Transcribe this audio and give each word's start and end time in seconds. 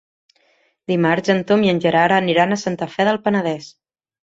Dimarts 0.91 1.33
en 1.35 1.43
Tom 1.51 1.67
i 1.67 1.71
en 1.75 1.83
Gerard 1.85 2.17
aniran 2.17 2.57
a 2.57 2.59
Santa 2.65 2.91
Fe 2.97 3.09
del 3.13 3.23
Penedès. 3.29 3.71